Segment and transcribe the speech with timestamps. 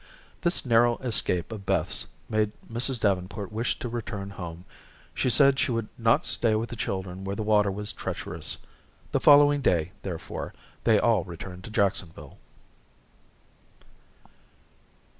[0.41, 2.99] This narrow escape of Beth's made Mrs.
[2.99, 4.65] Davenport wish to return home.
[5.13, 8.57] She said she would not stay with the children where the water was treacherous.
[9.11, 12.39] The following day, therefore, they all returned to Jacksonville.